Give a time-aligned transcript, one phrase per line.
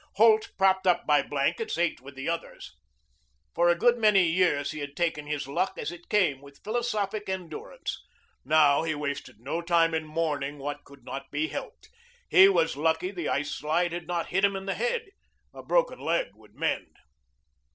[0.13, 2.71] Holt, propped up by blankets, ate with the others.
[3.53, 7.29] For a good many years he had taken his luck as it came with philosophic
[7.29, 8.03] endurance.
[8.43, 11.87] Now he wasted no time in mourning what could not be helped.
[12.27, 15.05] He was lucky the ice slide had not hit him in the head.
[15.53, 16.95] A broken leg would mend.